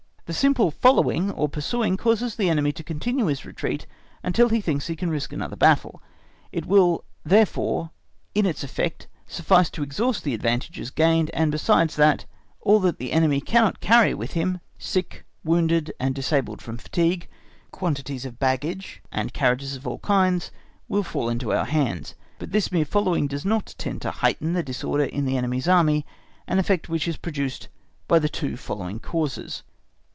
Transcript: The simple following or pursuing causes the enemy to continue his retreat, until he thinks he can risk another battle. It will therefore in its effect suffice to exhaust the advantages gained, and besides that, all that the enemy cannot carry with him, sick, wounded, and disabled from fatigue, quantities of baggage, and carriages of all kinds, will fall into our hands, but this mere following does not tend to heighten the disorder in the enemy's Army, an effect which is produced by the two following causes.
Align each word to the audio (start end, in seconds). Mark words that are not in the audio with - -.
The 0.27 0.35
simple 0.37 0.71
following 0.71 1.29
or 1.29 1.49
pursuing 1.49 1.97
causes 1.97 2.37
the 2.37 2.49
enemy 2.49 2.71
to 2.73 2.85
continue 2.85 3.25
his 3.25 3.43
retreat, 3.43 3.85
until 4.23 4.47
he 4.47 4.61
thinks 4.61 4.87
he 4.87 4.95
can 4.95 5.09
risk 5.09 5.33
another 5.33 5.57
battle. 5.57 6.01
It 6.53 6.65
will 6.65 7.03
therefore 7.25 7.91
in 8.33 8.45
its 8.45 8.63
effect 8.63 9.09
suffice 9.27 9.69
to 9.71 9.83
exhaust 9.83 10.23
the 10.23 10.33
advantages 10.33 10.89
gained, 10.89 11.31
and 11.31 11.51
besides 11.51 11.97
that, 11.97 12.23
all 12.61 12.79
that 12.79 12.97
the 12.97 13.11
enemy 13.11 13.41
cannot 13.41 13.81
carry 13.81 14.13
with 14.13 14.31
him, 14.31 14.61
sick, 14.77 15.25
wounded, 15.43 15.91
and 15.99 16.15
disabled 16.15 16.61
from 16.61 16.77
fatigue, 16.77 17.27
quantities 17.71 18.23
of 18.23 18.39
baggage, 18.39 19.03
and 19.11 19.33
carriages 19.33 19.75
of 19.75 19.85
all 19.85 19.99
kinds, 19.99 20.49
will 20.87 21.03
fall 21.03 21.27
into 21.27 21.51
our 21.51 21.65
hands, 21.65 22.15
but 22.39 22.53
this 22.53 22.71
mere 22.71 22.85
following 22.85 23.27
does 23.27 23.43
not 23.43 23.75
tend 23.77 24.01
to 24.01 24.09
heighten 24.11 24.53
the 24.53 24.63
disorder 24.63 25.03
in 25.03 25.25
the 25.25 25.35
enemy's 25.35 25.67
Army, 25.67 26.05
an 26.47 26.57
effect 26.57 26.87
which 26.87 27.05
is 27.05 27.17
produced 27.17 27.67
by 28.07 28.17
the 28.17 28.29
two 28.29 28.55
following 28.55 28.97
causes. 28.97 29.63